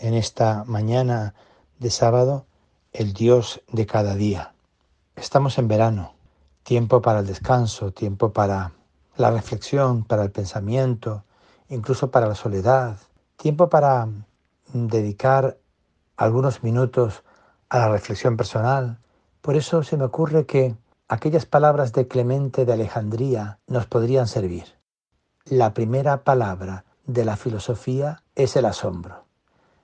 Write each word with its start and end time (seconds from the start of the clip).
en 0.00 0.14
esta 0.14 0.64
mañana 0.64 1.34
de 1.78 1.90
sábado 1.90 2.46
el 2.92 3.12
Dios 3.12 3.62
de 3.70 3.86
cada 3.86 4.14
día. 4.14 4.54
Estamos 5.14 5.58
en 5.58 5.68
verano, 5.68 6.14
tiempo 6.62 7.02
para 7.02 7.20
el 7.20 7.26
descanso, 7.26 7.92
tiempo 7.92 8.32
para 8.32 8.72
la 9.16 9.30
reflexión, 9.30 10.04
para 10.04 10.22
el 10.22 10.30
pensamiento, 10.30 11.24
incluso 11.68 12.10
para 12.10 12.26
la 12.26 12.34
soledad, 12.34 12.96
tiempo 13.36 13.68
para 13.68 14.08
dedicar 14.72 15.58
algunos 16.16 16.62
minutos 16.62 17.22
a 17.68 17.78
la 17.80 17.88
reflexión 17.90 18.36
personal. 18.36 18.98
Por 19.42 19.56
eso 19.56 19.82
se 19.82 19.96
me 19.96 20.04
ocurre 20.04 20.46
que 20.46 20.74
aquellas 21.08 21.44
palabras 21.44 21.92
de 21.92 22.08
Clemente 22.08 22.64
de 22.64 22.72
Alejandría 22.72 23.58
nos 23.66 23.86
podrían 23.86 24.26
servir. 24.26 24.64
La 25.44 25.74
primera 25.74 26.24
palabra 26.24 26.84
de 27.06 27.24
la 27.24 27.36
filosofía 27.36 28.22
es 28.34 28.56
el 28.56 28.64
asombro. 28.64 29.29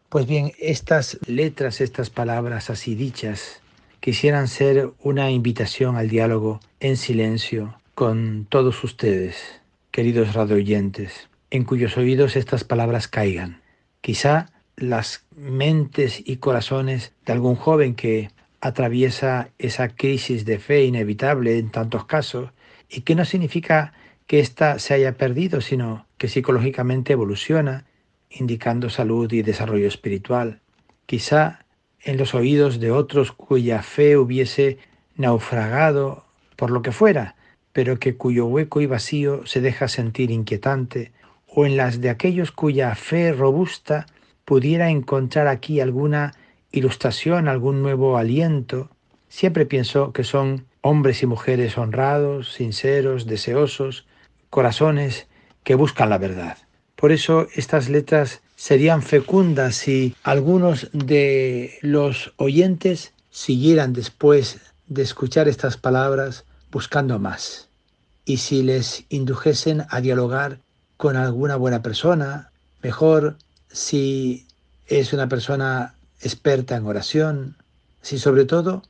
Pues 0.09 0.29
bien, 0.29 0.53
estas 0.61 1.19
letras, 1.27 1.81
estas 1.81 2.11
palabras 2.11 2.71
así 2.71 2.95
dichas, 2.95 3.61
quisieran 3.99 4.47
ser 4.47 4.91
una 5.03 5.33
invitación 5.33 5.97
al 5.97 6.09
diálogo 6.09 6.61
en 6.79 6.97
silencio 6.97 7.81
con 7.97 8.47
todos 8.49 8.85
ustedes, 8.85 9.61
queridos 9.91 10.35
radioyentes, 10.35 11.29
en 11.51 11.65
cuyos 11.65 11.97
oídos 11.97 12.37
estas 12.37 12.63
palabras 12.63 13.09
caigan. 13.09 13.63
Quizá 14.01 14.47
las 14.77 15.25
mentes 15.35 16.23
y 16.25 16.37
corazones 16.37 17.13
de 17.25 17.33
algún 17.33 17.57
joven 17.57 17.97
que 17.97 18.31
atraviesa 18.61 19.49
esa 19.59 19.89
crisis 19.89 20.45
de 20.45 20.61
fe 20.61 20.85
inevitable 20.85 21.59
en 21.59 21.71
tantos 21.73 22.05
casos 22.05 22.51
y 22.89 23.01
que 23.01 23.17
no 23.17 23.25
significa 23.25 23.93
que 24.29 24.39
ésta 24.39 24.79
se 24.79 24.95
haya 24.95 25.17
perdido, 25.17 25.61
sino 25.61 26.07
que 26.17 26.29
psicológicamente 26.29 27.13
evoluciona 27.13 27.86
indicando 28.31 28.91
salud 28.91 29.33
y 29.33 29.43
desarrollo 29.43 29.87
espiritual. 29.87 30.61
Quizá 31.07 31.61
en 32.01 32.17
los 32.17 32.35
oídos 32.35 32.81
de 32.81 32.91
otros 32.91 33.33
cuya 33.33 33.83
fe 33.83 34.17
hubiese 34.17 34.79
naufragado 35.17 36.25
por 36.57 36.71
lo 36.71 36.83
que 36.83 36.93
fuera, 36.93 37.37
pero 37.73 37.99
que 37.99 38.17
cuyo 38.17 38.47
hueco 38.47 38.81
y 38.81 38.87
vacío 38.87 39.47
se 39.47 39.61
deja 39.61 39.89
sentir 39.89 40.31
inquietante, 40.31 41.13
o 41.47 41.67
en 41.67 41.77
las 41.77 42.01
de 42.01 42.11
aquellos 42.11 42.53
cuya 42.53 42.95
fe 42.95 43.33
robusta 43.33 44.07
pudiera 44.45 44.91
encontrar 44.91 45.49
aquí 45.49 45.81
alguna 45.81 46.33
ilustración, 46.71 47.49
algún 47.49 47.83
nuevo 47.83 48.17
aliento, 48.17 48.91
siempre 49.29 49.67
pienso 49.67 50.13
que 50.13 50.25
son 50.25 50.67
hombres 50.81 51.23
y 51.23 51.27
mujeres 51.27 51.77
honrados, 51.79 52.53
sinceros, 52.53 53.27
deseosos, 53.27 54.07
corazones 54.51 55.27
que 55.65 55.75
buscan 55.75 56.11
la 56.11 56.19
verdad. 56.19 56.59
Por 56.97 57.13
eso 57.13 57.47
estas 57.55 57.91
letras 57.91 58.41
serían 58.57 59.03
fecundas 59.03 59.75
si 59.75 60.17
algunos 60.23 60.89
de 60.95 61.79
los 61.83 62.33
oyentes 62.37 63.13
siguieran 63.31 63.93
después 63.93 64.59
de 64.89 65.03
escuchar 65.03 65.47
estas 65.47 65.77
palabras 65.77 66.45
buscando 66.73 67.19
más. 67.19 67.69
Y 68.25 68.39
si 68.39 68.63
les 68.63 69.05
indujesen 69.11 69.85
a 69.91 70.01
dialogar 70.01 70.59
con 70.97 71.17
alguna 71.17 71.57
buena 71.57 71.83
persona, 71.83 72.51
mejor 72.83 73.37
si 73.71 74.47
es 74.87 75.13
una 75.13 75.29
persona 75.29 75.95
experta 76.23 76.77
en 76.77 76.87
oración, 76.87 77.57
si 78.01 78.19
sobre 78.19 78.47
todo 78.47 78.83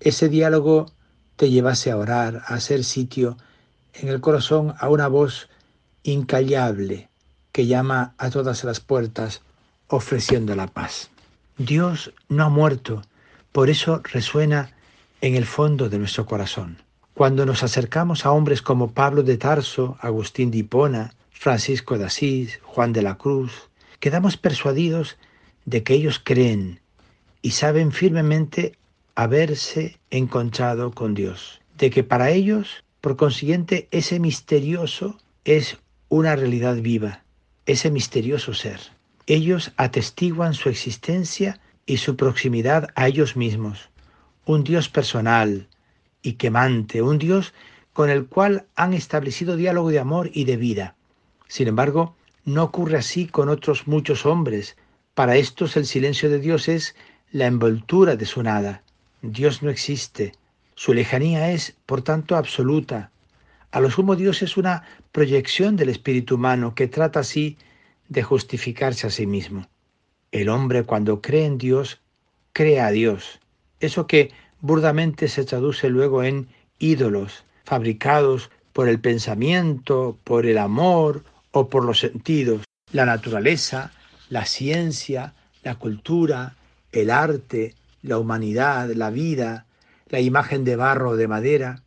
ese 0.00 0.28
diálogo 0.28 0.92
te 1.36 1.48
llevase 1.48 1.90
a 1.90 1.96
orar, 1.96 2.42
a 2.46 2.56
hacer 2.56 2.84
sitio 2.84 3.38
en 3.94 4.08
el 4.08 4.20
corazón 4.20 4.74
a 4.78 4.90
una 4.90 5.08
voz 5.08 5.48
incallable 6.02 7.08
que 7.54 7.66
llama 7.66 8.14
a 8.18 8.30
todas 8.30 8.64
las 8.64 8.80
puertas 8.80 9.40
ofreciendo 9.86 10.56
la 10.56 10.66
paz. 10.66 11.10
Dios 11.56 12.12
no 12.28 12.42
ha 12.42 12.48
muerto, 12.48 13.02
por 13.52 13.70
eso 13.70 14.00
resuena 14.02 14.72
en 15.20 15.36
el 15.36 15.46
fondo 15.46 15.88
de 15.88 16.00
nuestro 16.00 16.26
corazón. 16.26 16.82
Cuando 17.14 17.46
nos 17.46 17.62
acercamos 17.62 18.26
a 18.26 18.32
hombres 18.32 18.60
como 18.60 18.90
Pablo 18.90 19.22
de 19.22 19.36
Tarso, 19.36 19.96
Agustín 20.00 20.50
de 20.50 20.58
Hipona, 20.58 21.14
Francisco 21.30 21.96
de 21.96 22.06
Asís, 22.06 22.58
Juan 22.64 22.92
de 22.92 23.02
la 23.02 23.14
Cruz, 23.18 23.70
quedamos 24.00 24.36
persuadidos 24.36 25.16
de 25.64 25.84
que 25.84 25.94
ellos 25.94 26.20
creen 26.22 26.80
y 27.40 27.52
saben 27.52 27.92
firmemente 27.92 28.76
haberse 29.14 30.00
encontrado 30.10 30.90
con 30.90 31.14
Dios, 31.14 31.60
de 31.78 31.90
que 31.90 32.02
para 32.02 32.32
ellos, 32.32 32.82
por 33.00 33.14
consiguiente, 33.16 33.86
ese 33.92 34.18
misterioso 34.18 35.20
es 35.44 35.78
una 36.08 36.34
realidad 36.34 36.74
viva, 36.76 37.23
ese 37.66 37.90
misterioso 37.90 38.54
ser. 38.54 38.80
Ellos 39.26 39.72
atestiguan 39.76 40.54
su 40.54 40.68
existencia 40.68 41.60
y 41.86 41.98
su 41.98 42.16
proximidad 42.16 42.88
a 42.94 43.08
ellos 43.08 43.36
mismos, 43.36 43.88
un 44.44 44.64
Dios 44.64 44.88
personal 44.88 45.68
y 46.22 46.34
quemante, 46.34 47.02
un 47.02 47.18
Dios 47.18 47.54
con 47.92 48.10
el 48.10 48.26
cual 48.26 48.66
han 48.74 48.92
establecido 48.92 49.56
diálogo 49.56 49.90
de 49.90 50.00
amor 50.00 50.30
y 50.32 50.44
de 50.44 50.56
vida. 50.56 50.94
Sin 51.48 51.68
embargo, 51.68 52.16
no 52.44 52.64
ocurre 52.64 52.98
así 52.98 53.26
con 53.26 53.48
otros 53.48 53.86
muchos 53.86 54.26
hombres. 54.26 54.76
Para 55.14 55.36
estos 55.36 55.76
el 55.76 55.86
silencio 55.86 56.28
de 56.28 56.40
Dios 56.40 56.68
es 56.68 56.94
la 57.30 57.46
envoltura 57.46 58.16
de 58.16 58.26
su 58.26 58.42
nada. 58.42 58.82
Dios 59.22 59.62
no 59.62 59.70
existe. 59.70 60.32
Su 60.74 60.92
lejanía 60.92 61.52
es, 61.52 61.74
por 61.86 62.02
tanto, 62.02 62.36
absoluta. 62.36 63.10
A 63.70 63.80
lo 63.80 63.90
sumo 63.90 64.16
Dios 64.16 64.42
es 64.42 64.56
una 64.56 64.84
proyección 65.14 65.76
del 65.76 65.90
espíritu 65.90 66.34
humano 66.34 66.74
que 66.74 66.88
trata 66.88 67.20
así 67.20 67.56
de 68.08 68.24
justificarse 68.24 69.06
a 69.06 69.10
sí 69.10 69.28
mismo. 69.28 69.68
El 70.32 70.48
hombre 70.48 70.82
cuando 70.82 71.22
cree 71.22 71.46
en 71.46 71.56
Dios, 71.56 72.00
cree 72.52 72.80
a 72.80 72.90
Dios. 72.90 73.38
Eso 73.78 74.08
que 74.08 74.32
burdamente 74.60 75.28
se 75.28 75.44
traduce 75.44 75.88
luego 75.88 76.24
en 76.24 76.48
ídolos, 76.80 77.44
fabricados 77.62 78.50
por 78.72 78.88
el 78.88 78.98
pensamiento, 78.98 80.18
por 80.24 80.46
el 80.46 80.58
amor 80.58 81.22
o 81.52 81.68
por 81.68 81.84
los 81.84 82.00
sentidos. 82.00 82.64
La 82.90 83.06
naturaleza, 83.06 83.92
la 84.30 84.44
ciencia, 84.46 85.32
la 85.62 85.76
cultura, 85.76 86.56
el 86.90 87.12
arte, 87.12 87.76
la 88.02 88.18
humanidad, 88.18 88.90
la 88.90 89.10
vida, 89.10 89.66
la 90.08 90.18
imagen 90.18 90.64
de 90.64 90.74
barro 90.74 91.10
o 91.10 91.16
de 91.16 91.28
madera, 91.28 91.83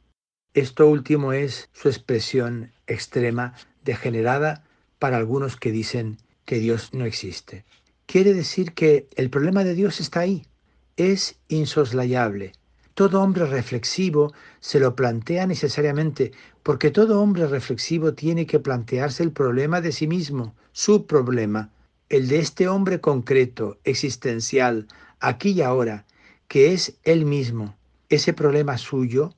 esto 0.60 0.88
último 0.88 1.34
es 1.34 1.70
su 1.72 1.88
expresión 1.88 2.72
extrema 2.88 3.54
degenerada 3.86 4.64
para 4.98 5.18
algunos 5.18 5.56
que 5.56 5.72
dicen 5.72 6.18
que 6.46 6.58
Dios 6.58 6.96
no 6.96 7.06
existe. 7.06 7.64
Quiere 8.08 8.34
decir 8.34 8.74
que 8.74 9.08
el 9.16 9.30
problema 9.30 9.64
de 9.64 9.76
Dios 9.76 10.00
está 10.00 10.22
ahí, 10.22 10.48
es 10.96 11.38
insoslayable. 11.48 12.54
Todo 12.96 13.22
hombre 13.22 13.46
reflexivo 13.46 14.34
se 14.60 14.80
lo 14.80 14.96
plantea 14.96 15.46
necesariamente, 15.46 16.32
porque 16.64 16.90
todo 16.90 17.22
hombre 17.22 17.46
reflexivo 17.46 18.16
tiene 18.16 18.48
que 18.48 18.60
plantearse 18.60 19.22
el 19.22 19.32
problema 19.32 19.80
de 19.80 19.92
sí 19.92 20.08
mismo, 20.08 20.56
su 20.72 21.06
problema, 21.06 21.70
el 22.10 22.28
de 22.28 22.40
este 22.40 22.68
hombre 22.68 23.00
concreto, 23.00 23.78
existencial, 23.84 24.88
aquí 25.20 25.52
y 25.52 25.62
ahora, 25.62 26.08
que 26.48 26.74
es 26.74 26.98
él 27.04 27.26
mismo. 27.26 27.76
Ese 28.10 28.34
problema 28.34 28.80
suyo 28.80 29.36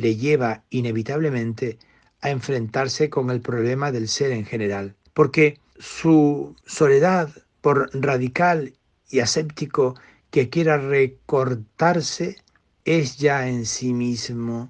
le 0.00 0.16
lleva 0.16 0.62
inevitablemente 0.70 1.78
a 2.20 2.30
enfrentarse 2.30 3.10
con 3.10 3.30
el 3.30 3.40
problema 3.40 3.92
del 3.92 4.08
ser 4.08 4.32
en 4.32 4.44
general, 4.44 4.94
porque 5.12 5.58
su 5.78 6.56
soledad, 6.66 7.30
por 7.60 7.90
radical 7.92 8.74
y 9.10 9.20
aséptico 9.20 9.94
que 10.30 10.48
quiera 10.48 10.78
recortarse, 10.78 12.36
es 12.84 13.18
ya 13.18 13.48
en 13.48 13.66
sí 13.66 13.92
mismo 13.92 14.68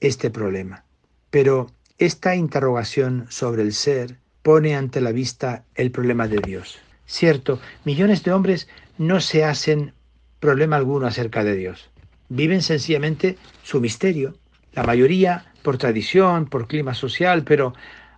este 0.00 0.30
problema. 0.30 0.84
Pero 1.30 1.70
esta 1.98 2.34
interrogación 2.34 3.26
sobre 3.28 3.62
el 3.62 3.72
ser 3.72 4.18
pone 4.42 4.74
ante 4.74 5.00
la 5.00 5.12
vista 5.12 5.64
el 5.74 5.90
problema 5.90 6.26
de 6.26 6.38
Dios. 6.38 6.78
Cierto, 7.06 7.60
millones 7.84 8.22
de 8.24 8.32
hombres 8.32 8.68
no 8.98 9.20
se 9.20 9.44
hacen 9.44 9.92
problema 10.38 10.76
alguno 10.76 11.06
acerca 11.06 11.44
de 11.44 11.54
Dios. 11.56 11.90
Viven 12.28 12.62
sencillamente 12.62 13.36
su 13.62 13.80
misterio, 13.80 14.34
la 14.72 14.84
mayoría 14.84 15.52
por 15.62 15.78
tradición, 15.78 16.46
por 16.46 16.66
clima 16.66 16.94
social, 16.94 17.44
pero 17.44 17.74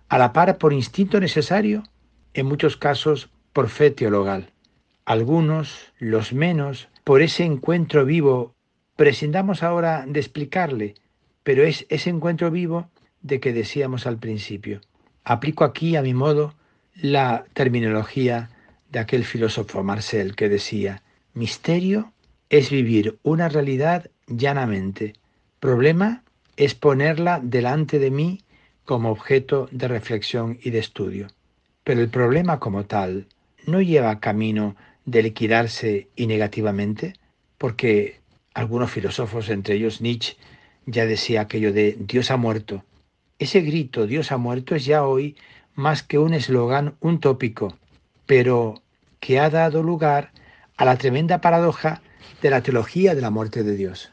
a 0.09 0.17
la 0.17 0.33
par 0.33 0.57
por 0.57 0.73
instinto 0.73 1.19
necesario, 1.19 1.83
en 2.33 2.45
muchos 2.45 2.77
casos 2.77 3.29
por 3.53 3.69
fe 3.69 3.91
teologal. 3.91 4.49
algunos, 5.05 5.91
los 5.99 6.31
menos, 6.31 6.87
por 7.03 7.21
ese 7.21 7.43
encuentro 7.43 8.05
vivo. 8.05 8.55
Prescindamos 8.95 9.61
ahora 9.61 10.05
de 10.07 10.19
explicarle, 10.19 10.95
pero 11.43 11.63
es 11.63 11.85
ese 11.89 12.09
encuentro 12.09 12.51
vivo 12.51 12.89
de 13.21 13.39
que 13.39 13.53
decíamos 13.53 14.07
al 14.07 14.17
principio. 14.17 14.81
Aplico 15.23 15.63
aquí, 15.63 15.95
a 15.95 16.01
mi 16.01 16.13
modo, 16.13 16.53
la 16.95 17.45
terminología 17.53 18.49
de 18.89 18.99
aquel 18.99 19.25
filósofo 19.25 19.83
Marcel 19.83 20.35
que 20.35 20.49
decía, 20.49 21.01
misterio 21.33 22.13
es 22.49 22.69
vivir 22.69 23.17
una 23.23 23.49
realidad 23.49 24.09
llanamente. 24.27 25.13
Problema 25.59 26.22
es 26.57 26.75
ponerla 26.75 27.39
delante 27.41 27.99
de 27.99 28.11
mí 28.11 28.41
como 28.85 29.11
objeto 29.11 29.67
de 29.71 29.87
reflexión 29.87 30.59
y 30.61 30.69
de 30.69 30.79
estudio. 30.79 31.27
Pero 31.83 32.01
el 32.01 32.09
problema 32.09 32.59
como 32.59 32.85
tal 32.85 33.27
no 33.65 33.81
lleva 33.81 34.19
camino 34.19 34.75
de 35.05 35.23
liquidarse 35.23 36.07
y 36.15 36.27
negativamente, 36.27 37.13
porque 37.57 38.19
algunos 38.53 38.91
filósofos, 38.91 39.49
entre 39.49 39.75
ellos 39.75 40.01
Nietzsche, 40.01 40.37
ya 40.85 41.05
decía 41.05 41.41
aquello 41.41 41.73
de 41.73 41.97
Dios 41.99 42.31
ha 42.31 42.37
muerto. 42.37 42.83
Ese 43.39 43.61
grito 43.61 44.05
Dios 44.05 44.31
ha 44.31 44.37
muerto 44.37 44.75
es 44.75 44.85
ya 44.85 45.05
hoy 45.05 45.35
más 45.75 46.03
que 46.03 46.19
un 46.19 46.33
eslogan, 46.33 46.95
un 46.99 47.19
tópico, 47.19 47.77
pero 48.25 48.81
que 49.19 49.39
ha 49.39 49.49
dado 49.49 49.81
lugar 49.81 50.31
a 50.77 50.85
la 50.85 50.97
tremenda 50.97 51.41
paradoja 51.41 52.01
de 52.41 52.49
la 52.49 52.61
teología 52.61 53.15
de 53.15 53.21
la 53.21 53.29
muerte 53.29 53.63
de 53.63 53.75
Dios. 53.75 54.11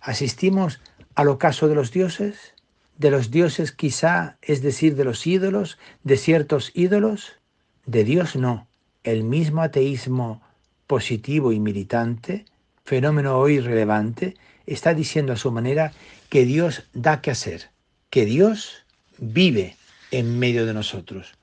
Asistimos 0.00 0.80
al 1.14 1.28
ocaso 1.28 1.68
de 1.68 1.74
los 1.74 1.92
dioses, 1.92 2.54
de 2.98 3.10
los 3.10 3.30
dioses 3.30 3.72
quizá, 3.72 4.38
es 4.42 4.62
decir, 4.62 4.96
de 4.96 5.04
los 5.04 5.26
ídolos, 5.26 5.78
de 6.02 6.16
ciertos 6.16 6.70
ídolos, 6.74 7.38
de 7.86 8.04
Dios 8.04 8.36
no. 8.36 8.66
El 9.02 9.24
mismo 9.24 9.62
ateísmo 9.62 10.42
positivo 10.86 11.52
y 11.52 11.60
militante, 11.60 12.44
fenómeno 12.84 13.38
hoy 13.38 13.60
relevante, 13.60 14.36
está 14.66 14.94
diciendo 14.94 15.32
a 15.32 15.36
su 15.36 15.50
manera 15.50 15.92
que 16.28 16.44
Dios 16.44 16.84
da 16.92 17.20
que 17.20 17.30
hacer, 17.30 17.70
que 18.10 18.24
Dios 18.24 18.84
vive 19.18 19.76
en 20.10 20.38
medio 20.38 20.66
de 20.66 20.74
nosotros. 20.74 21.34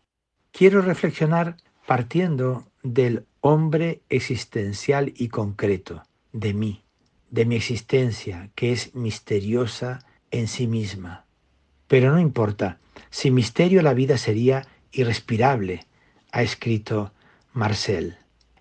Quiero 0.52 0.82
reflexionar 0.82 1.58
partiendo 1.86 2.68
del 2.84 3.26
hombre 3.42 4.02
existencial 4.10 5.14
y 5.16 5.30
concreto, 5.30 6.04
de 6.32 6.54
mí, 6.54 6.81
de 7.32 7.46
mi 7.46 7.56
existencia, 7.56 8.50
que 8.56 8.72
es 8.72 8.94
misteriosa 8.94 10.06
en 10.30 10.48
sí 10.48 10.68
misma. 10.68 11.26
Pero 11.88 12.12
no 12.12 12.20
importa, 12.20 12.78
sin 13.10 13.34
misterio 13.34 13.82
la 13.82 13.94
vida 13.94 14.18
sería 14.18 14.68
irrespirable, 14.92 15.86
ha 16.32 16.44
escrito 16.44 17.12
Marcel. 17.54 18.18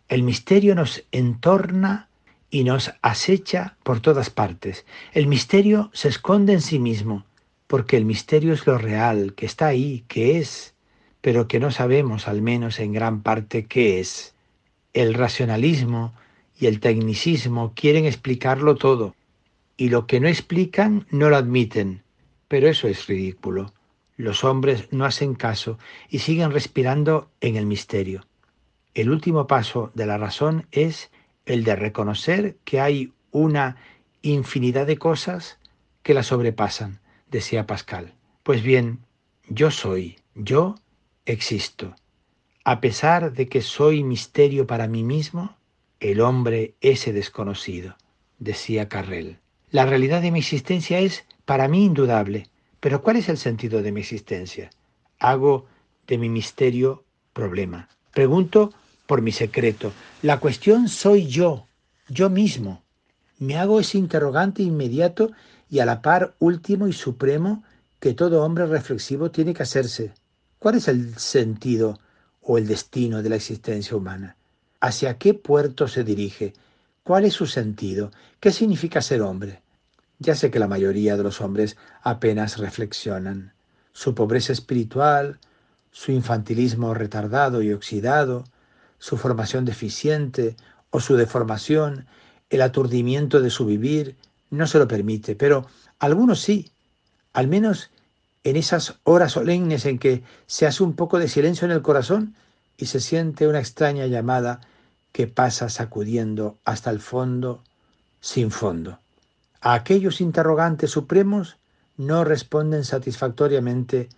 El 0.09 0.23
misterio 0.23 0.75
nos 0.75 1.05
entorna 1.13 2.09
y 2.51 2.65
nos 2.65 2.93
acecha 3.03 3.77
por 3.83 4.01
todas 4.01 4.31
partes. 4.31 4.85
El 5.13 5.27
misterio 5.27 5.91
se 5.93 6.09
esconde 6.09 6.53
en 6.53 6.61
sí 6.61 6.79
mismo, 6.79 7.25
porque 7.67 7.97
el 7.97 8.05
misterio 8.05 8.53
es 8.53 8.67
lo 8.67 8.79
real, 8.79 9.35
que 9.35 9.47
está 9.47 9.69
ahí, 9.69 10.05
que 10.09 10.39
es, 10.39 10.75
pero 11.21 11.47
que 11.47 11.61
no 11.61 11.71
sabemos 11.71 12.27
al 12.27 12.43
menos 12.43 12.81
en 12.81 12.93
gran 12.93 13.23
parte 13.23 13.67
qué 13.67 14.01
es. 14.01 14.35
El 14.93 15.15
racionalismo 15.15 16.13
y 16.61 16.67
el 16.67 16.79
tecnicismo 16.79 17.73
quieren 17.75 18.05
explicarlo 18.05 18.77
todo, 18.77 19.17
y 19.77 19.89
lo 19.89 20.07
que 20.07 20.21
no 20.21 20.29
explican 20.29 21.07
no 21.11 21.31
lo 21.31 21.37
admiten, 21.37 22.03
pero 22.49 22.69
eso 22.69 22.87
es 22.87 23.07
ridículo. 23.07 23.73
Los 24.19 24.45
hombres 24.45 24.89
no 24.93 25.07
hacen 25.07 25.35
caso 25.35 25.79
y 26.11 26.19
siguen 26.19 26.51
respirando 26.51 27.31
en 27.41 27.57
el 27.57 27.65
misterio. 27.65 28.27
El 28.93 29.09
último 29.09 29.47
paso 29.47 29.91
de 29.95 30.05
la 30.05 30.19
razón 30.19 30.67
es 30.71 31.11
el 31.47 31.65
de 31.65 31.77
reconocer 31.77 32.57
que 32.65 32.81
hay 32.81 33.15
una 33.31 33.77
infinidad 34.21 34.87
de 34.87 34.99
cosas 34.99 35.59
que 36.03 36.13
la 36.13 36.23
sobrepasan, 36.23 37.01
decía 37.31 37.67
Pascal. 37.67 38.13
Pues 38.43 38.63
bien, 38.63 38.99
yo 39.49 39.71
soy, 39.71 40.19
yo 40.35 40.75
existo. 41.25 41.97
A 42.65 42.83
pesar 42.83 43.33
de 43.33 43.49
que 43.49 43.63
soy 43.63 44.05
misterio 44.05 44.67
para 44.67 44.87
mí 44.87 45.03
mismo, 45.03 45.57
el 46.01 46.23
hombre 46.23 46.75
ese 46.81 47.13
desconocido, 47.13 47.97
decía 48.39 48.89
Carrel. 48.89 49.39
La 49.71 49.87
realidad 49.87 50.23
de 50.23 50.31
mi 50.31 50.41
existencia 50.41 50.99
es 50.99 51.25
para 51.45 51.69
mí 51.69 51.85
indudable, 51.85 52.49
pero 52.81 53.03
¿cuál 53.03 53.17
es 53.17 53.29
el 53.29 53.37
sentido 53.37 53.83
de 53.83 53.93
mi 53.93 54.01
existencia? 54.01 54.71
Hago 55.19 55.67
de 56.07 56.17
mi 56.19 56.29
misterio 56.29 57.05
problema. 57.35 57.89
Pregunto 58.13 58.73
por 59.07 59.23
mi 59.23 59.31
secreto. 59.31 59.93
La 60.23 60.41
cuestión 60.41 60.89
soy 60.89 61.27
yo, 61.27 61.67
yo 62.09 62.31
mismo. 62.31 62.83
Me 63.39 63.57
hago 63.57 63.79
ese 63.79 63.99
interrogante 63.99 64.63
inmediato 64.63 65.31
y 65.69 65.79
a 65.81 65.87
la 65.87 66.03
par 66.03 66.35
último 66.39 66.89
y 66.89 66.93
supremo 66.93 67.63
que 68.01 68.15
todo 68.15 68.45
hombre 68.45 68.67
reflexivo 68.67 69.31
tiene 69.31 69.53
que 69.53 69.63
hacerse. 69.63 70.15
¿Cuál 70.59 70.77
es 70.77 70.89
el 70.89 71.17
sentido 71.17 72.01
o 72.41 72.59
el 72.59 72.67
destino 72.67 73.23
de 73.23 73.29
la 73.29 73.37
existencia 73.37 73.97
humana? 73.97 74.37
¿Hacia 74.81 75.19
qué 75.19 75.35
puerto 75.35 75.89
se 75.89 76.05
dirige? 76.05 76.55
¿Cuál 77.03 77.27
es 77.27 77.35
su 77.35 77.47
sentido? 77.47 78.11
¿Qué 78.41 78.51
significa 78.51 79.03
ser 79.03 79.21
hombre? 79.21 79.61
Ya 80.19 80.35
sé 80.35 80.51
que 80.51 80.59
la 80.59 80.69
mayoría 80.69 81.17
de 81.19 81.23
los 81.23 81.43
hombres 81.43 81.77
apenas 82.03 82.57
reflexionan. 82.57 83.53
Su 83.93 84.15
pobreza 84.15 84.53
espiritual, 84.53 85.39
su 85.91 86.13
infantilismo 86.13 86.95
retardado 86.95 87.63
y 87.63 87.73
oxidado, 87.73 88.45
su 88.99 89.19
formación 89.19 89.67
deficiente 89.67 90.57
o 90.91 91.01
su 91.01 91.17
deformación, 91.17 92.07
el 92.49 92.63
aturdimiento 92.63 93.43
de 93.43 93.51
su 93.51 93.67
vivir, 93.67 94.17
no 94.51 94.67
se 94.67 94.79
lo 94.79 94.89
permite, 94.89 95.37
pero 95.37 95.67
algunos 95.99 96.41
sí, 96.41 96.71
al 97.35 97.49
menos 97.49 97.91
en 98.45 98.57
esas 98.57 98.99
horas 99.05 99.33
solemnes 99.33 99.85
en 99.85 99.99
que 99.99 100.23
se 100.47 100.67
hace 100.67 100.83
un 100.83 100.95
poco 100.95 101.19
de 101.19 101.29
silencio 101.29 101.67
en 101.67 101.73
el 101.73 101.83
corazón 101.83 102.35
y 102.81 102.87
se 102.87 103.01
siente 103.01 103.47
una 103.47 103.61
extraña 103.61 104.07
llamada 104.07 104.61
que 105.13 105.27
pasa 105.27 105.69
sacudiendo 105.69 106.59
hasta 106.65 106.91
el 106.91 107.01
fondo 107.01 107.63
sin 108.21 108.51
fondo. 108.51 109.01
A 109.61 109.75
aquellos 109.75 110.21
interrogantes 110.21 110.91
supremos 110.91 111.59
no 111.99 112.25
responden 112.25 112.85
satisfactoriamente 112.85 114.09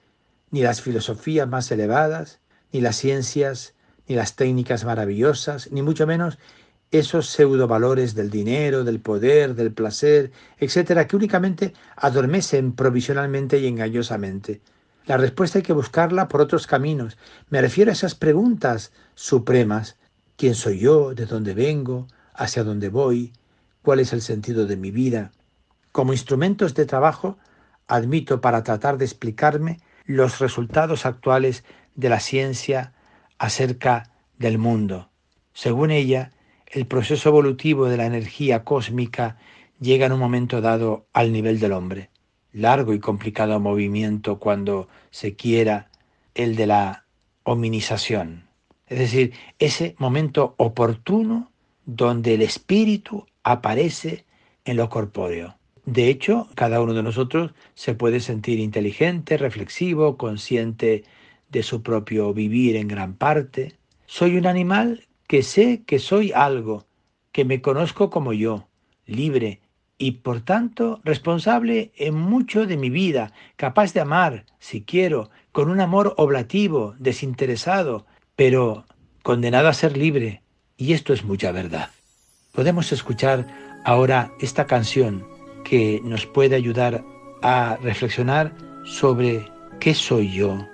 ni 0.52 0.62
las 0.62 0.80
filosofías 0.80 1.48
más 1.48 1.70
elevadas, 1.72 2.38
ni 2.72 2.80
las 2.80 2.96
ciencias, 2.96 3.74
ni 4.06 4.14
las 4.14 4.36
técnicas 4.36 4.84
maravillosas, 4.84 5.72
ni 5.72 5.82
mucho 5.82 6.06
menos 6.06 6.38
esos 6.92 7.26
pseudovalores 7.30 8.14
del 8.14 8.30
dinero, 8.30 8.84
del 8.84 9.00
poder, 9.00 9.56
del 9.56 9.72
placer, 9.72 10.30
etcétera, 10.58 11.08
que 11.08 11.16
únicamente 11.16 11.72
adormecen 11.96 12.74
provisionalmente 12.74 13.58
y 13.58 13.66
engañosamente. 13.66 14.60
La 15.06 15.16
respuesta 15.16 15.58
hay 15.58 15.62
que 15.62 15.72
buscarla 15.72 16.28
por 16.28 16.40
otros 16.40 16.66
caminos. 16.66 17.18
Me 17.50 17.60
refiero 17.60 17.90
a 17.90 17.94
esas 17.94 18.14
preguntas 18.14 18.92
supremas 19.14 19.96
¿Quién 20.36 20.54
soy 20.56 20.80
yo? 20.80 21.14
¿De 21.14 21.26
dónde 21.26 21.54
vengo? 21.54 22.08
¿Hacia 22.34 22.64
dónde 22.64 22.88
voy? 22.88 23.32
¿Cuál 23.82 24.00
es 24.00 24.12
el 24.12 24.22
sentido 24.22 24.66
de 24.66 24.76
mi 24.76 24.90
vida? 24.90 25.30
Como 25.92 26.12
instrumentos 26.12 26.74
de 26.74 26.86
trabajo, 26.86 27.38
admito 27.86 28.40
para 28.40 28.64
tratar 28.64 28.98
de 28.98 29.04
explicarme 29.04 29.78
los 30.04 30.40
resultados 30.40 31.06
actuales 31.06 31.64
de 31.94 32.08
la 32.08 32.18
ciencia 32.18 32.92
acerca 33.38 34.10
del 34.38 34.58
mundo. 34.58 35.10
Según 35.52 35.90
ella, 35.90 36.32
el 36.66 36.86
proceso 36.86 37.28
evolutivo 37.28 37.86
de 37.86 37.98
la 37.98 38.06
energía 38.06 38.64
cósmica 38.64 39.36
llega 39.78 40.06
en 40.06 40.12
un 40.12 40.18
momento 40.18 40.60
dado 40.60 41.06
al 41.12 41.30
nivel 41.30 41.60
del 41.60 41.72
hombre. 41.72 42.10
Largo 42.52 42.92
y 42.92 43.00
complicado 43.00 43.58
movimiento 43.60 44.38
cuando 44.38 44.88
se 45.10 45.34
quiera 45.34 45.90
el 46.34 46.56
de 46.56 46.66
la 46.66 47.04
hominización. 47.44 48.48
Es 48.86 48.98
decir, 48.98 49.32
ese 49.58 49.94
momento 49.98 50.54
oportuno 50.58 51.50
donde 51.86 52.34
el 52.34 52.42
espíritu 52.42 53.26
aparece 53.42 54.24
en 54.64 54.76
lo 54.76 54.88
corpóreo. 54.88 55.56
De 55.84 56.08
hecho, 56.08 56.48
cada 56.54 56.80
uno 56.80 56.94
de 56.94 57.02
nosotros 57.02 57.52
se 57.74 57.94
puede 57.94 58.20
sentir 58.20 58.60
inteligente, 58.60 59.36
reflexivo, 59.36 60.16
consciente 60.16 61.04
de 61.50 61.62
su 61.62 61.82
propio 61.82 62.32
vivir 62.32 62.76
en 62.76 62.88
gran 62.88 63.14
parte. 63.14 63.76
Soy 64.06 64.36
un 64.36 64.46
animal 64.46 65.06
que 65.26 65.42
sé 65.42 65.82
que 65.84 65.98
soy 65.98 66.32
algo, 66.32 66.86
que 67.32 67.44
me 67.44 67.60
conozco 67.60 68.10
como 68.10 68.32
yo, 68.32 68.68
libre 69.06 69.60
y 70.02 70.10
por 70.10 70.40
tanto 70.40 71.00
responsable 71.04 71.92
en 71.96 72.14
mucho 72.14 72.66
de 72.66 72.76
mi 72.76 72.90
vida, 72.90 73.32
capaz 73.54 73.94
de 73.94 74.00
amar, 74.00 74.46
si 74.58 74.82
quiero, 74.82 75.30
con 75.52 75.70
un 75.70 75.80
amor 75.80 76.14
oblativo, 76.16 76.96
desinteresado, 76.98 78.04
pero 78.34 78.84
condenado 79.22 79.68
a 79.68 79.72
ser 79.72 79.96
libre, 79.96 80.42
y 80.76 80.94
esto 80.94 81.12
es 81.12 81.22
mucha 81.22 81.52
verdad. 81.52 81.90
Podemos 82.50 82.90
escuchar 82.90 83.46
ahora 83.84 84.32
esta 84.40 84.66
canción 84.66 85.24
que 85.62 86.00
nos 86.02 86.26
puede 86.26 86.56
ayudar 86.56 87.04
a 87.40 87.78
reflexionar 87.80 88.52
sobre 88.84 89.48
qué 89.78 89.94
soy 89.94 90.32
yo 90.32 90.66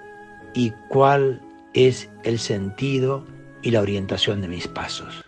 y 0.55 0.73
cuál 0.89 1.43
es 1.75 2.09
el 2.25 2.39
sentido 2.39 3.27
y 3.61 3.73
la 3.73 3.83
orientación 3.83 4.41
de 4.41 4.49
mis 4.49 4.67
pasos. 4.69 5.28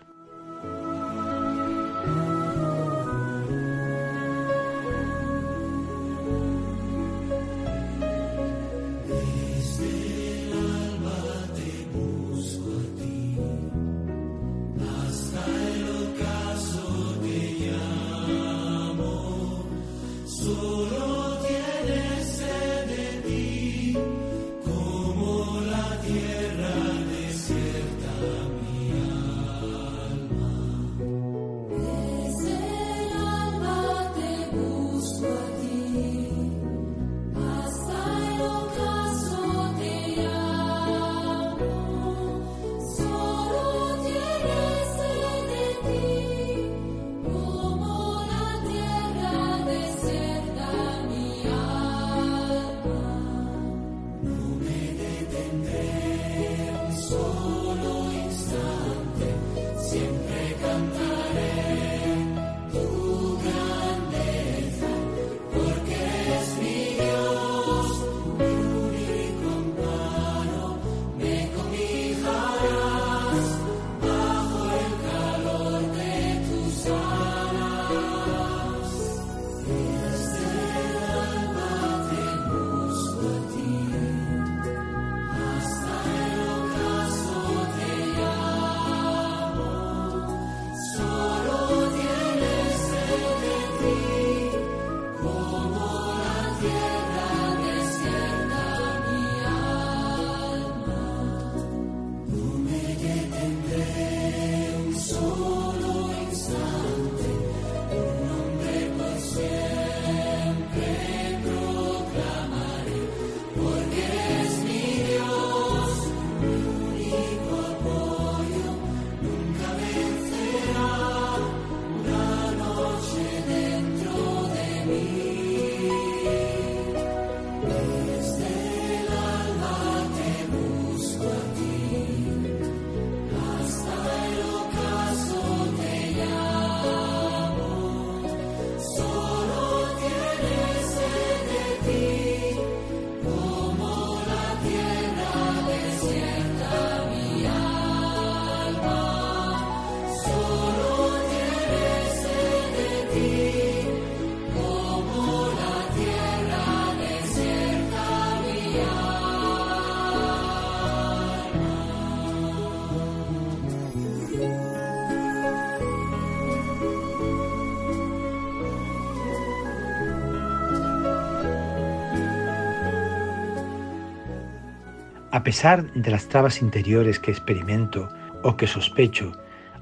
A 175.41 175.43
pesar 175.43 175.91
de 175.93 176.11
las 176.11 176.27
trabas 176.29 176.61
interiores 176.61 177.17
que 177.17 177.31
experimento 177.31 178.09
o 178.43 178.57
que 178.57 178.67
sospecho, 178.67 179.31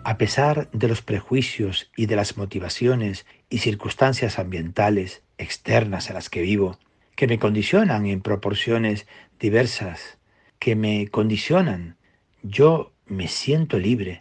a 0.05 0.17
pesar 0.17 0.71
de 0.71 0.87
los 0.87 1.01
prejuicios 1.01 1.91
y 1.97 2.05
de 2.05 2.15
las 2.15 2.37
motivaciones 2.37 3.25
y 3.49 3.57
circunstancias 3.57 4.39
ambientales 4.39 5.21
externas 5.37 6.09
a 6.09 6.13
las 6.13 6.29
que 6.29 6.43
vivo, 6.43 6.79
que 7.17 7.27
me 7.27 7.39
condicionan 7.39 8.05
en 8.05 8.21
proporciones 8.21 9.05
diversas, 9.37 10.17
que 10.59 10.77
me 10.77 11.09
condicionan, 11.09 11.97
yo 12.41 12.93
me 13.05 13.27
siento 13.27 13.79
libre, 13.79 14.19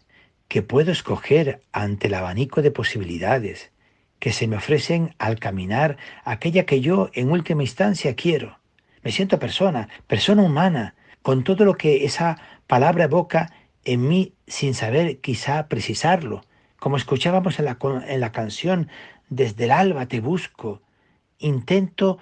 que 0.49 0.63
puedo 0.63 0.91
escoger 0.91 1.61
ante 1.71 2.09
el 2.09 2.15
abanico 2.15 2.63
de 2.63 2.73
posibilidades 2.73 3.71
que 4.19 4.33
se 4.33 4.49
me 4.49 4.57
ofrecen 4.57 5.15
al 5.19 5.39
caminar 5.39 5.99
aquella 6.25 6.67
que 6.67 6.81
yo 6.81 7.11
en 7.13 7.31
última 7.31 7.63
instancia 7.63 8.17
quiero. 8.17 8.59
Me 9.05 9.13
siento 9.13 9.39
persona, 9.39 9.89
persona 10.09 10.43
humana, 10.43 10.97
con 11.23 11.45
todo 11.45 11.65
lo 11.65 11.77
que 11.77 12.05
esa 12.05 12.39
palabra 12.67 13.05
evoca 13.05 13.53
en 13.85 14.09
mí 14.09 14.33
sin 14.47 14.75
saber 14.75 15.19
quizá 15.19 15.69
precisarlo, 15.69 16.45
como 16.79 16.97
escuchábamos 16.97 17.59
en 17.59 17.65
la, 17.65 17.79
en 18.07 18.21
la 18.21 18.33
canción, 18.33 18.89
desde 19.29 19.65
el 19.65 19.73
alba 19.73 20.07
te 20.07 20.21
busco, 20.21 20.81
intento 21.39 22.19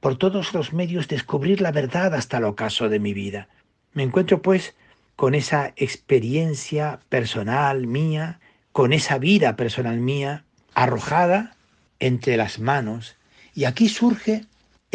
por 0.00 0.16
todos 0.16 0.52
los 0.52 0.72
medios 0.72 1.08
descubrir 1.08 1.60
la 1.60 1.72
verdad 1.72 2.14
hasta 2.14 2.38
el 2.38 2.44
ocaso 2.44 2.88
de 2.88 2.98
mi 2.98 3.14
vida. 3.14 3.48
Me 3.92 4.02
encuentro 4.02 4.42
pues 4.42 4.74
con 5.16 5.34
esa 5.34 5.72
experiencia 5.76 7.00
personal 7.08 7.86
mía, 7.86 8.40
con 8.72 8.92
esa 8.92 9.18
vida 9.18 9.56
personal 9.56 10.00
mía, 10.00 10.44
arrojada 10.74 11.56
entre 12.00 12.36
las 12.36 12.58
manos. 12.58 13.16
Y 13.54 13.64
aquí 13.64 13.88
surge 13.88 14.44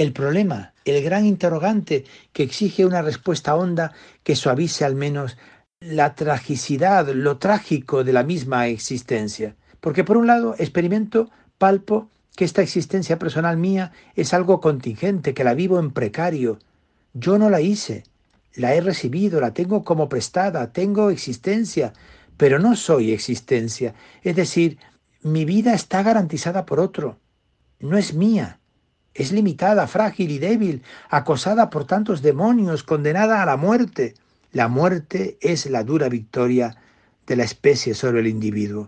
el 0.01 0.13
problema, 0.13 0.73
el 0.85 1.03
gran 1.03 1.25
interrogante 1.25 2.05
que 2.31 2.43
exige 2.43 2.85
una 2.85 3.01
respuesta 3.01 3.55
honda 3.55 3.91
que 4.23 4.35
suavice 4.35 4.85
al 4.85 4.95
menos 4.95 5.37
la 5.81 6.15
tragicidad, 6.15 7.09
lo 7.09 7.37
trágico 7.37 8.05
de 8.05 8.13
la 8.13 8.23
misma 8.23 8.67
existencia. 8.67 9.55
Porque 9.81 10.05
por 10.05 10.15
un 10.15 10.27
lado 10.27 10.55
experimento, 10.57 11.29
palpo, 11.57 12.09
que 12.35 12.45
esta 12.45 12.61
existencia 12.61 13.19
personal 13.19 13.57
mía 13.57 13.91
es 14.15 14.33
algo 14.33 14.61
contingente, 14.61 15.33
que 15.33 15.43
la 15.43 15.53
vivo 15.53 15.79
en 15.79 15.91
precario. 15.91 16.59
Yo 17.13 17.37
no 17.37 17.49
la 17.49 17.59
hice, 17.59 18.03
la 18.55 18.73
he 18.75 18.79
recibido, 18.79 19.41
la 19.41 19.53
tengo 19.53 19.83
como 19.83 20.07
prestada, 20.07 20.71
tengo 20.71 21.09
existencia, 21.09 21.91
pero 22.37 22.57
no 22.59 22.77
soy 22.77 23.11
existencia. 23.11 23.95
Es 24.23 24.37
decir, 24.37 24.77
mi 25.21 25.43
vida 25.43 25.73
está 25.73 26.03
garantizada 26.03 26.65
por 26.65 26.79
otro, 26.79 27.19
no 27.79 27.97
es 27.97 28.13
mía. 28.13 28.58
Es 29.19 29.33
limitada, 29.33 29.85
frágil 29.85 30.31
y 30.31 30.39
débil, 30.39 30.81
acosada 31.09 31.69
por 31.69 31.83
tantos 31.83 32.21
demonios, 32.21 32.83
condenada 32.83 33.43
a 33.43 33.45
la 33.45 33.57
muerte. 33.57 34.13
La 34.53 34.69
muerte 34.69 35.37
es 35.41 35.65
la 35.65 35.83
dura 35.83 36.07
victoria 36.07 36.77
de 37.27 37.35
la 37.35 37.43
especie 37.43 37.95
sobre 37.95 38.21
el 38.21 38.27
individuo. 38.27 38.87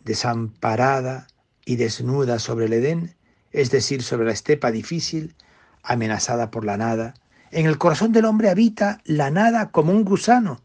Desamparada 0.00 1.28
y 1.64 1.76
desnuda 1.76 2.40
sobre 2.40 2.66
el 2.66 2.72
Edén, 2.72 3.14
es 3.52 3.70
decir, 3.70 4.02
sobre 4.02 4.26
la 4.26 4.32
estepa 4.32 4.72
difícil, 4.72 5.36
amenazada 5.84 6.50
por 6.50 6.64
la 6.64 6.76
nada. 6.76 7.14
En 7.52 7.66
el 7.66 7.78
corazón 7.78 8.10
del 8.10 8.24
hombre 8.24 8.50
habita 8.50 9.00
la 9.04 9.30
nada 9.30 9.70
como 9.70 9.92
un 9.92 10.04
gusano, 10.04 10.60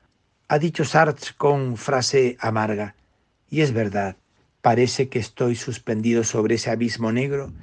ha 0.48 0.58
dicho 0.58 0.86
Sartre 0.86 1.36
con 1.38 1.78
frase 1.78 2.36
amarga. 2.40 2.96
Y 3.48 3.62
es 3.62 3.74
verdad, 3.74 4.16
parece 4.64 5.08
que 5.08 5.20
estoy 5.20 5.56
suspendido 5.56 6.24
sobre 6.24 6.56
ese 6.56 6.72
abismo 6.72 7.12
negro 7.12 7.54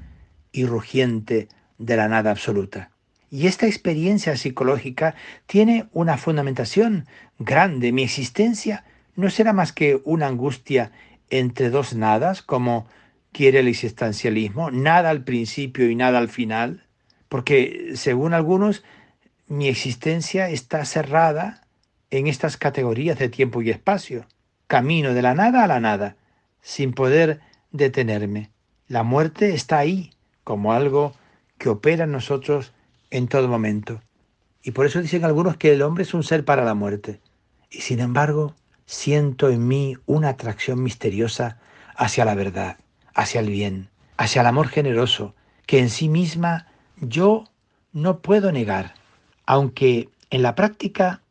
y 0.54 0.64
rugiente 0.64 1.48
de 1.78 1.96
la 1.96 2.08
nada 2.08 2.30
absoluta. 2.30 2.90
Y 3.30 3.48
esta 3.48 3.66
experiencia 3.66 4.36
psicológica 4.36 5.16
tiene 5.46 5.88
una 5.92 6.16
fundamentación 6.16 7.06
grande. 7.40 7.90
Mi 7.90 8.04
existencia 8.04 8.84
no 9.16 9.28
será 9.28 9.52
más 9.52 9.72
que 9.72 10.00
una 10.04 10.28
angustia 10.28 10.92
entre 11.28 11.68
dos 11.70 11.94
nadas, 11.94 12.42
como 12.42 12.86
quiere 13.32 13.58
el 13.58 13.68
existencialismo, 13.68 14.70
nada 14.70 15.10
al 15.10 15.24
principio 15.24 15.90
y 15.90 15.96
nada 15.96 16.18
al 16.18 16.28
final, 16.28 16.86
porque 17.28 17.90
según 17.96 18.32
algunos 18.32 18.84
mi 19.48 19.66
existencia 19.66 20.48
está 20.48 20.84
cerrada 20.84 21.62
en 22.10 22.28
estas 22.28 22.56
categorías 22.56 23.18
de 23.18 23.28
tiempo 23.28 23.60
y 23.60 23.70
espacio. 23.70 24.26
Camino 24.68 25.12
de 25.12 25.22
la 25.22 25.34
nada 25.34 25.64
a 25.64 25.66
la 25.66 25.80
nada, 25.80 26.16
sin 26.62 26.92
poder 26.92 27.40
detenerme. 27.72 28.50
La 28.86 29.02
muerte 29.02 29.54
está 29.54 29.78
ahí, 29.78 30.13
como 30.44 30.72
algo 30.72 31.14
que 31.58 31.68
opera 31.68 32.04
en 32.04 32.12
nosotros 32.12 32.72
en 33.10 33.28
todo 33.28 33.48
momento. 33.48 34.00
Y 34.62 34.70
por 34.70 34.86
eso 34.86 35.02
dicen 35.02 35.24
algunos 35.24 35.56
que 35.56 35.72
el 35.72 35.82
hombre 35.82 36.04
es 36.04 36.14
un 36.14 36.22
ser 36.22 36.44
para 36.44 36.64
la 36.64 36.74
muerte. 36.74 37.20
Y 37.70 37.80
sin 37.80 38.00
embargo, 38.00 38.54
siento 38.86 39.48
en 39.48 39.66
mí 39.66 39.96
una 40.06 40.30
atracción 40.30 40.82
misteriosa 40.82 41.58
hacia 41.96 42.24
la 42.24 42.34
verdad, 42.34 42.78
hacia 43.14 43.40
el 43.40 43.50
bien, 43.50 43.88
hacia 44.16 44.40
el 44.40 44.46
amor 44.46 44.68
generoso, 44.68 45.34
que 45.66 45.80
en 45.80 45.90
sí 45.90 46.08
misma 46.08 46.66
yo 47.00 47.44
no 47.92 48.20
puedo 48.20 48.52
negar, 48.52 48.94
aunque 49.46 50.08
en 50.30 50.42
la 50.42 50.54
práctica 50.54 51.22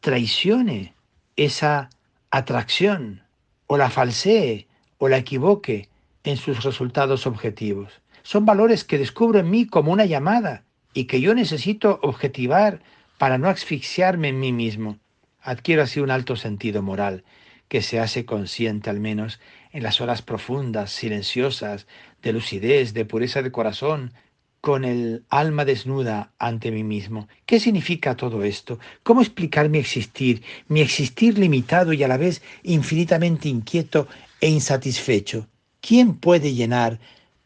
traicione 0.00 0.94
esa 1.36 1.90
atracción 2.30 3.22
o 3.66 3.76
la 3.76 3.90
falsee 3.90 4.68
o 4.98 5.08
la 5.08 5.18
equivoque 5.18 5.88
en 6.24 6.36
sus 6.36 6.62
resultados 6.64 7.26
objetivos. 7.26 8.00
Son 8.24 8.46
valores 8.46 8.84
que 8.84 8.96
descubro 8.96 9.38
en 9.38 9.50
mí 9.50 9.66
como 9.66 9.92
una 9.92 10.06
llamada 10.06 10.64
y 10.94 11.04
que 11.04 11.20
yo 11.20 11.34
necesito 11.34 12.00
objetivar 12.02 12.80
para 13.18 13.36
no 13.36 13.48
asfixiarme 13.48 14.28
en 14.28 14.40
mí 14.40 14.50
mismo. 14.50 14.98
Adquiero 15.42 15.82
así 15.82 16.00
un 16.00 16.10
alto 16.10 16.34
sentido 16.34 16.80
moral 16.80 17.22
que 17.68 17.82
se 17.82 18.00
hace 18.00 18.24
consciente 18.24 18.88
al 18.88 18.98
menos 18.98 19.40
en 19.72 19.82
las 19.82 20.00
horas 20.00 20.22
profundas, 20.22 20.90
silenciosas, 20.90 21.86
de 22.22 22.32
lucidez, 22.32 22.94
de 22.94 23.04
pureza 23.04 23.42
de 23.42 23.52
corazón, 23.52 24.14
con 24.62 24.86
el 24.86 25.24
alma 25.28 25.66
desnuda 25.66 26.32
ante 26.38 26.70
mí 26.70 26.82
mismo. 26.82 27.28
¿Qué 27.44 27.60
significa 27.60 28.16
todo 28.16 28.42
esto? 28.42 28.78
¿Cómo 29.02 29.20
explicar 29.20 29.68
mi 29.68 29.76
existir, 29.76 30.42
mi 30.68 30.80
existir 30.80 31.36
limitado 31.36 31.92
y 31.92 32.02
a 32.02 32.08
la 32.08 32.16
vez 32.16 32.40
infinitamente 32.62 33.50
inquieto 33.50 34.08
e 34.40 34.48
insatisfecho? 34.48 35.46
¿Quién 35.82 36.14
puede 36.14 36.54
llenar 36.54 36.98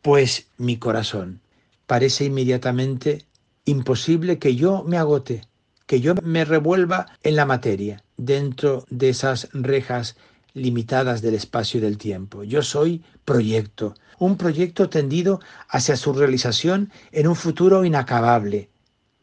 pues 0.03 0.49
mi 0.57 0.77
corazón. 0.77 1.41
Parece 1.87 2.25
inmediatamente 2.27 3.25
imposible 3.65 4.39
que 4.39 4.57
yo 4.57 4.85
me 4.85 4.99
agote, 4.99 5.43
que 5.87 6.01
yo 6.01 6.15
me 6.23 6.45
revuelva 6.45 7.07
en 7.23 7.37
la 7.37 7.47
materia, 7.47 8.03
dentro 8.17 8.85
de 8.91 9.09
esas 9.09 9.49
rejas 9.53 10.17
limitadas 10.55 11.23
del 11.23 11.35
espacio 11.35 11.79
y 11.79 11.83
del 11.83 11.99
tiempo. 11.99 12.43
Yo 12.45 12.63
soy 12.63 13.03
proyecto, 13.25 13.95
un 14.19 14.37
proyecto 14.37 14.89
tendido 14.89 15.41
hacia 15.69 15.97
su 15.97 16.13
realización 16.13 16.91
en 17.13 17.29
un 17.29 17.37
futuro 17.37 17.85
inacabable. 17.85 18.71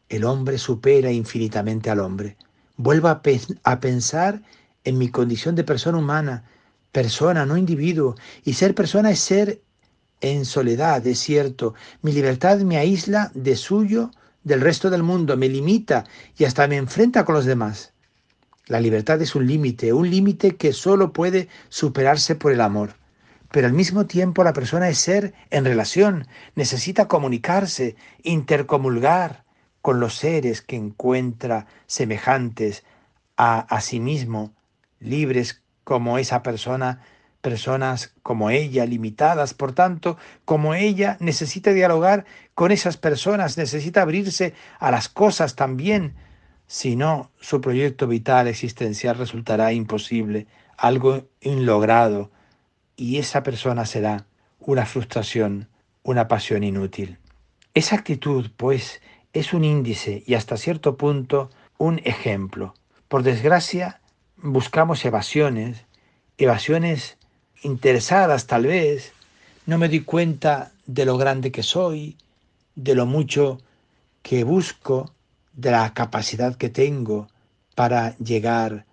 El 0.08 0.24
hombre 0.24 0.58
supera 0.58 1.10
infinitamente 1.10 1.90
al 1.90 2.00
hombre. 2.00 2.36
Vuelvo 2.76 3.08
a, 3.08 3.22
a 3.64 3.80
pensar 3.80 4.42
en 4.84 4.98
mi 4.98 5.08
condición 5.08 5.54
de 5.54 5.64
persona 5.64 5.98
humana, 5.98 6.44
persona, 6.92 7.44
no 7.44 7.56
individuo, 7.56 8.14
y 8.44 8.54
ser 8.54 8.74
persona 8.74 9.10
es 9.10 9.18
ser 9.18 9.60
en 10.20 10.44
soledad, 10.44 11.06
es 11.06 11.18
cierto. 11.18 11.74
Mi 12.02 12.12
libertad 12.12 12.58
me 12.60 12.78
aísla 12.78 13.30
de 13.34 13.56
suyo, 13.56 14.10
del 14.44 14.60
resto 14.60 14.90
del 14.90 15.02
mundo, 15.02 15.36
me 15.36 15.48
limita 15.48 16.04
y 16.38 16.44
hasta 16.44 16.66
me 16.68 16.76
enfrenta 16.76 17.24
con 17.24 17.34
los 17.34 17.44
demás. 17.44 17.92
La 18.66 18.80
libertad 18.80 19.20
es 19.22 19.34
un 19.34 19.46
límite, 19.46 19.92
un 19.92 20.10
límite 20.10 20.56
que 20.56 20.72
solo 20.72 21.12
puede 21.12 21.48
superarse 21.68 22.34
por 22.34 22.52
el 22.52 22.60
amor. 22.60 22.94
Pero 23.50 23.68
al 23.68 23.72
mismo 23.72 24.06
tiempo 24.06 24.42
la 24.42 24.52
persona 24.52 24.88
es 24.88 24.98
ser 24.98 25.34
en 25.50 25.64
relación, 25.64 26.26
necesita 26.56 27.06
comunicarse, 27.06 27.96
intercomulgar 28.22 29.44
con 29.82 30.00
los 30.00 30.14
seres 30.14 30.62
que 30.62 30.76
encuentra 30.76 31.66
semejantes 31.86 32.84
a, 33.36 33.60
a 33.60 33.80
sí 33.80 34.00
mismo, 34.00 34.52
libres 34.98 35.62
como 35.84 36.18
esa 36.18 36.42
persona 36.42 37.02
personas 37.46 38.12
como 38.24 38.50
ella, 38.50 38.84
limitadas, 38.86 39.54
por 39.54 39.72
tanto, 39.72 40.18
como 40.44 40.74
ella, 40.74 41.16
necesita 41.20 41.72
dialogar 41.72 42.24
con 42.54 42.72
esas 42.72 42.96
personas, 42.96 43.56
necesita 43.56 44.02
abrirse 44.02 44.52
a 44.80 44.90
las 44.90 45.08
cosas 45.08 45.54
también. 45.54 46.16
Si 46.66 46.96
no, 46.96 47.30
su 47.40 47.60
proyecto 47.60 48.08
vital 48.08 48.48
existencial 48.48 49.16
resultará 49.16 49.72
imposible, 49.72 50.48
algo 50.76 51.28
inlogrado, 51.40 52.32
y 52.96 53.18
esa 53.18 53.44
persona 53.44 53.86
será 53.86 54.26
una 54.58 54.84
frustración, 54.84 55.68
una 56.02 56.26
pasión 56.26 56.64
inútil. 56.64 57.18
Esa 57.74 57.94
actitud, 57.94 58.50
pues, 58.56 59.00
es 59.32 59.52
un 59.52 59.62
índice 59.62 60.24
y 60.26 60.34
hasta 60.34 60.56
cierto 60.56 60.96
punto 60.96 61.50
un 61.78 62.00
ejemplo. 62.02 62.74
Por 63.06 63.22
desgracia, 63.22 64.00
buscamos 64.36 65.04
evasiones, 65.04 65.86
evasiones 66.38 67.15
interesadas 67.62 68.46
tal 68.46 68.66
vez, 68.66 69.12
no 69.66 69.78
me 69.78 69.88
doy 69.88 70.00
cuenta 70.00 70.72
de 70.86 71.04
lo 71.04 71.16
grande 71.18 71.50
que 71.50 71.62
soy, 71.62 72.16
de 72.74 72.94
lo 72.94 73.06
mucho 73.06 73.58
que 74.22 74.44
busco, 74.44 75.12
de 75.52 75.70
la 75.70 75.94
capacidad 75.94 76.56
que 76.56 76.68
tengo 76.68 77.28
para 77.74 78.16
llegar 78.18 78.86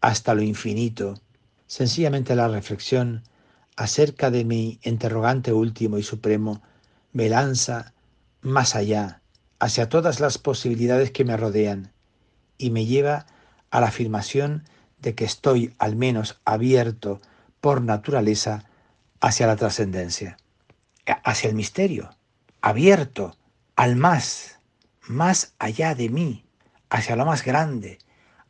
hasta 0.00 0.34
lo 0.34 0.42
infinito. 0.42 1.20
Sencillamente 1.66 2.36
la 2.36 2.48
reflexión 2.48 3.22
acerca 3.76 4.30
de 4.30 4.44
mi 4.44 4.78
interrogante 4.82 5.52
último 5.52 5.98
y 5.98 6.02
supremo 6.02 6.62
me 7.12 7.28
lanza 7.28 7.92
más 8.42 8.76
allá, 8.76 9.22
hacia 9.58 9.88
todas 9.88 10.20
las 10.20 10.38
posibilidades 10.38 11.10
que 11.10 11.24
me 11.24 11.36
rodean, 11.36 11.92
y 12.58 12.70
me 12.70 12.84
lleva 12.84 13.26
a 13.70 13.80
la 13.80 13.88
afirmación 13.88 14.64
de 15.00 15.14
que 15.14 15.24
estoy 15.24 15.74
al 15.78 15.96
menos 15.96 16.40
abierto 16.44 17.20
por 17.64 17.80
naturaleza 17.80 18.66
hacia 19.22 19.46
la 19.46 19.56
trascendencia, 19.56 20.36
hacia 21.06 21.48
el 21.48 21.56
misterio, 21.56 22.10
abierto 22.60 23.38
al 23.74 23.96
más, 23.96 24.60
más 25.08 25.54
allá 25.58 25.94
de 25.94 26.10
mí, 26.10 26.44
hacia 26.90 27.16
lo 27.16 27.24
más 27.24 27.42
grande, 27.42 27.96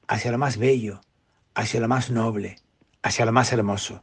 hacia 0.09 0.33
lo 0.33 0.39
más 0.39 0.57
bello, 0.57 1.01
hacia 1.55 1.79
lo 1.79 1.87
más 1.87 2.11
noble, 2.11 2.57
hacia 3.05 3.25
lo 3.25 3.31
más 3.31 3.53
hermoso. 3.53 4.03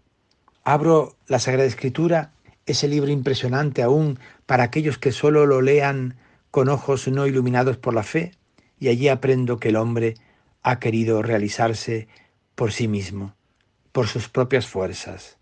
Abro 0.63 1.17
la 1.27 1.39
Sagrada 1.39 1.67
Escritura, 1.67 2.31
ese 2.65 2.87
libro 2.87 3.11
impresionante 3.11 3.83
aún 3.83 4.17
para 4.45 4.63
aquellos 4.63 4.97
que 4.97 5.11
solo 5.11 5.45
lo 5.45 5.59
lean 5.59 6.15
con 6.51 6.69
ojos 6.69 7.09
no 7.09 7.27
iluminados 7.27 7.75
por 7.75 7.93
la 7.93 8.03
fe, 8.03 8.31
y 8.79 8.87
allí 8.87 9.09
aprendo 9.09 9.59
que 9.59 9.67
el 9.67 9.75
hombre 9.75 10.13
ha 10.63 10.79
querido 10.79 11.21
realizarse 11.21 12.07
por 12.55 12.71
sí 12.71 12.87
mismo, 12.87 13.35
por 13.91 14.07
sus 14.07 14.29
propias 14.29 14.67
fuerzas. 14.67 15.37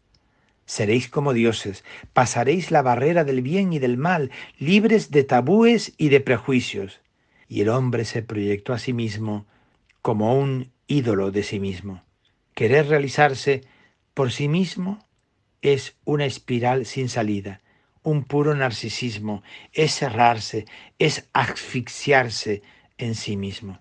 Seréis 0.65 1.09
como 1.09 1.33
dioses, 1.33 1.83
pasaréis 2.13 2.69
la 2.69 2.81
barrera 2.81 3.23
del 3.23 3.41
bien 3.41 3.73
y 3.73 3.79
del 3.79 3.97
mal, 3.97 4.31
libres 4.59 5.09
de 5.09 5.23
tabúes 5.23 5.93
y 5.97 6.09
de 6.09 6.19
prejuicios. 6.19 7.01
Y 7.47 7.61
el 7.61 7.69
hombre 7.69 8.05
se 8.05 8.21
proyectó 8.21 8.73
a 8.73 8.79
sí 8.79 8.93
mismo 8.93 9.47
como 10.03 10.37
un 10.37 10.71
ídolo 10.87 11.31
de 11.31 11.43
sí 11.43 11.59
mismo. 11.59 12.03
Querer 12.53 12.87
realizarse 12.87 13.61
por 14.13 14.31
sí 14.31 14.47
mismo 14.47 14.99
es 15.61 15.95
una 16.05 16.25
espiral 16.25 16.85
sin 16.85 17.09
salida, 17.09 17.61
un 18.03 18.23
puro 18.23 18.53
narcisismo, 18.55 19.43
es 19.73 19.95
cerrarse, 19.95 20.65
es 20.99 21.27
asfixiarse 21.33 22.61
en 22.97 23.15
sí 23.15 23.37
mismo. 23.37 23.79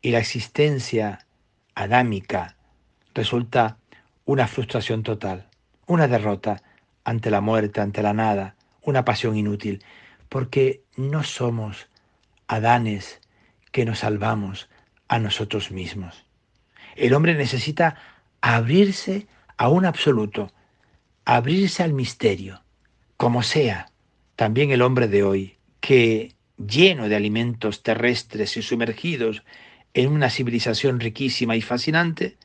Y 0.00 0.10
la 0.10 0.18
existencia 0.18 1.26
adámica 1.74 2.56
resulta 3.14 3.78
una 4.24 4.46
frustración 4.46 5.02
total, 5.02 5.48
una 5.86 6.08
derrota 6.08 6.62
ante 7.04 7.30
la 7.30 7.40
muerte, 7.40 7.80
ante 7.80 8.02
la 8.02 8.12
nada, 8.12 8.56
una 8.82 9.04
pasión 9.04 9.36
inútil, 9.36 9.84
porque 10.28 10.82
no 10.96 11.24
somos 11.24 11.88
Adanes 12.46 13.20
que 13.70 13.84
nos 13.84 14.00
salvamos 14.00 14.68
a 15.08 15.18
nosotros 15.18 15.70
mismos. 15.70 16.26
El 16.96 17.14
hombre 17.14 17.34
necesita 17.34 17.96
abrirse 18.40 19.26
a 19.56 19.68
un 19.68 19.86
absoluto, 19.86 20.52
abrirse 21.24 21.82
al 21.82 21.92
misterio, 21.92 22.62
como 23.16 23.42
sea. 23.42 23.90
También 24.36 24.70
el 24.70 24.82
hombre 24.82 25.08
de 25.08 25.22
hoy, 25.22 25.56
que 25.80 26.34
lleno 26.58 27.08
de 27.08 27.16
alimentos 27.16 27.82
terrestres 27.82 28.56
y 28.56 28.62
sumergidos 28.62 29.42
en 29.94 30.10
una 30.12 30.30
civilización 30.30 31.00
riquísima 31.00 31.56
y 31.56 31.62
fascinante, 31.62 32.36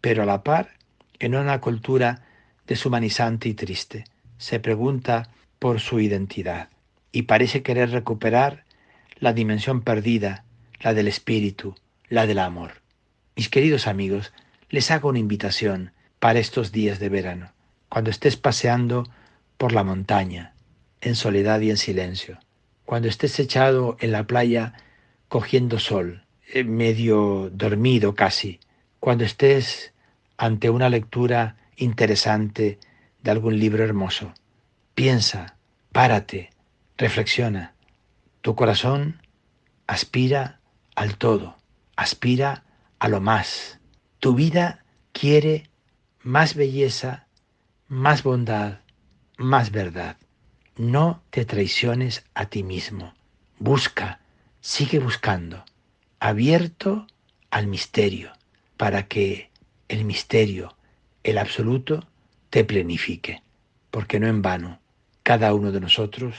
pero 0.00 0.22
a 0.22 0.26
la 0.26 0.42
par 0.42 0.75
en 1.18 1.34
una 1.34 1.60
cultura 1.60 2.22
deshumanizante 2.66 3.48
y 3.48 3.54
triste. 3.54 4.04
Se 4.38 4.60
pregunta 4.60 5.30
por 5.58 5.80
su 5.80 6.00
identidad 6.00 6.68
y 7.12 7.22
parece 7.22 7.62
querer 7.62 7.90
recuperar 7.90 8.64
la 9.18 9.32
dimensión 9.32 9.82
perdida, 9.82 10.44
la 10.80 10.92
del 10.94 11.08
espíritu, 11.08 11.74
la 12.08 12.26
del 12.26 12.38
amor. 12.38 12.82
Mis 13.34 13.48
queridos 13.48 13.86
amigos, 13.86 14.32
les 14.68 14.90
hago 14.90 15.08
una 15.08 15.18
invitación 15.18 15.92
para 16.18 16.38
estos 16.38 16.72
días 16.72 16.98
de 16.98 17.08
verano, 17.08 17.52
cuando 17.88 18.10
estés 18.10 18.36
paseando 18.36 19.08
por 19.56 19.72
la 19.72 19.84
montaña, 19.84 20.54
en 21.00 21.14
soledad 21.14 21.60
y 21.60 21.70
en 21.70 21.76
silencio, 21.76 22.38
cuando 22.84 23.08
estés 23.08 23.38
echado 23.38 23.96
en 24.00 24.12
la 24.12 24.26
playa 24.26 24.74
cogiendo 25.28 25.78
sol, 25.78 26.24
eh, 26.52 26.64
medio 26.64 27.50
dormido 27.50 28.14
casi, 28.14 28.60
cuando 29.00 29.24
estés 29.24 29.92
ante 30.36 30.70
una 30.70 30.88
lectura 30.88 31.56
interesante 31.76 32.78
de 33.22 33.30
algún 33.30 33.58
libro 33.58 33.84
hermoso. 33.84 34.32
Piensa, 34.94 35.56
párate, 35.92 36.50
reflexiona. 36.96 37.74
Tu 38.40 38.54
corazón 38.54 39.20
aspira 39.86 40.60
al 40.94 41.16
todo, 41.16 41.56
aspira 41.96 42.64
a 42.98 43.08
lo 43.08 43.20
más. 43.20 43.80
Tu 44.20 44.34
vida 44.34 44.84
quiere 45.12 45.68
más 46.22 46.54
belleza, 46.54 47.26
más 47.88 48.22
bondad, 48.22 48.80
más 49.36 49.70
verdad. 49.70 50.16
No 50.76 51.22
te 51.30 51.44
traiciones 51.44 52.24
a 52.34 52.46
ti 52.46 52.62
mismo. 52.62 53.14
Busca, 53.58 54.20
sigue 54.60 54.98
buscando, 54.98 55.64
abierto 56.20 57.06
al 57.50 57.66
misterio, 57.66 58.32
para 58.76 59.06
que 59.06 59.50
el 59.88 60.04
misterio, 60.04 60.76
el 61.24 61.38
absoluto, 61.38 62.06
te 62.50 62.64
plenifique, 62.64 63.42
porque 63.90 64.20
no 64.20 64.26
en 64.26 64.42
vano 64.42 64.80
cada 65.22 65.52
uno 65.54 65.72
de 65.72 65.80
nosotros 65.80 66.34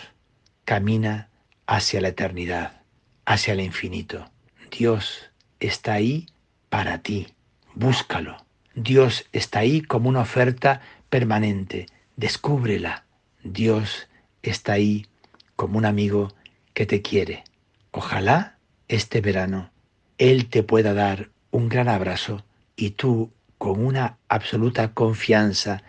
camina 0.64 1.30
hacia 1.66 2.02
la 2.02 2.10
eternidad, 2.10 2.82
hacia 3.26 3.54
el 3.54 3.62
infinito. 3.62 4.32
Dios 4.72 5.32
está 5.60 5.94
ahí 5.94 6.28
para 6.70 7.00
ti, 7.00 7.28
búscalo. 7.76 8.46
Dios 8.76 9.26
está 9.32 9.60
ahí 9.60 9.82
como 9.82 10.08
una 10.08 10.22
oferta 10.22 10.82
permanente, 11.10 11.88
descúbrela. 12.16 13.06
Dios 13.44 14.08
está 14.42 14.74
ahí 14.74 15.08
como 15.56 15.78
un 15.78 15.86
amigo 15.86 16.34
que 16.74 16.86
te 16.86 17.02
quiere. 17.02 17.44
Ojalá 17.92 18.58
este 18.88 19.20
verano 19.22 19.72
Él 20.18 20.48
te 20.48 20.64
pueda 20.64 20.94
dar 20.94 21.30
un 21.52 21.70
gran 21.70 21.90
abrazo 21.90 22.46
y 22.76 22.92
tú 22.92 23.32
con 23.58 23.84
una 23.84 24.18
absoluta 24.28 24.94
confianza 24.94 25.84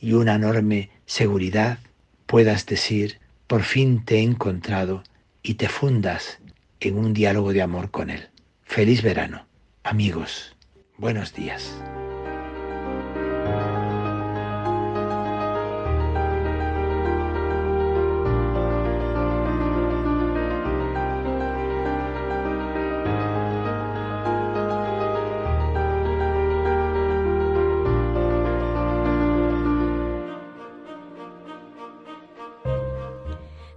y 0.00 0.12
una 0.12 0.34
enorme 0.34 0.90
seguridad 1.06 1.78
puedas 2.26 2.66
decir, 2.66 3.20
por 3.46 3.62
fin 3.62 4.04
te 4.04 4.16
he 4.16 4.22
encontrado 4.22 5.02
y 5.42 5.54
te 5.54 5.68
fundas 5.68 6.40
en 6.80 6.98
un 6.98 7.14
diálogo 7.14 7.52
de 7.52 7.62
amor 7.62 7.90
con 7.90 8.10
Él. 8.10 8.28
Feliz 8.62 9.02
verano, 9.02 9.46
amigos. 9.82 10.56
Buenos 10.98 11.34
días. 11.34 11.74